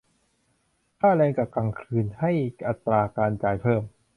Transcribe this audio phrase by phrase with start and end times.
[0.99, 2.31] ค่าแรงกะกลางคืนให้
[2.67, 3.81] อัตราการจ่ายเพิ่ม